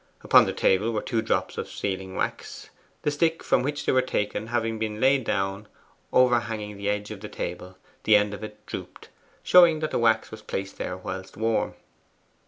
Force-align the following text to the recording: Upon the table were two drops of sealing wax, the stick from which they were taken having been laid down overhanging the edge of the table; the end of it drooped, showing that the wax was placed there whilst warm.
Upon 0.23 0.45
the 0.47 0.51
table 0.51 0.91
were 0.91 1.03
two 1.03 1.21
drops 1.21 1.59
of 1.59 1.69
sealing 1.69 2.15
wax, 2.15 2.71
the 3.03 3.11
stick 3.11 3.43
from 3.43 3.61
which 3.61 3.85
they 3.85 3.91
were 3.91 4.01
taken 4.01 4.47
having 4.47 4.79
been 4.79 4.99
laid 4.99 5.23
down 5.25 5.67
overhanging 6.11 6.75
the 6.75 6.89
edge 6.89 7.11
of 7.11 7.19
the 7.21 7.29
table; 7.29 7.77
the 8.05 8.15
end 8.15 8.33
of 8.33 8.43
it 8.43 8.65
drooped, 8.65 9.09
showing 9.43 9.77
that 9.81 9.91
the 9.91 9.99
wax 9.99 10.31
was 10.31 10.41
placed 10.41 10.79
there 10.79 10.97
whilst 10.97 11.37
warm. 11.37 11.75